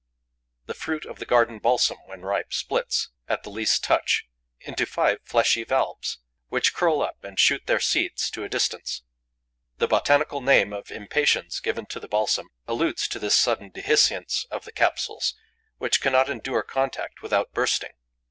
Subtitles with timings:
[0.65, 4.25] The fruit of the garden balsam, when ripe, splits, at the least touch,
[4.59, 9.03] into five fleshy valves, which curl up and shoot their seeds to a distance.
[9.77, 14.65] The botanical name of Impatiens given to the balsam alludes to this sudden dehiscence of
[14.65, 15.35] the capsules,
[15.77, 17.91] which cannot endure contact without bursting.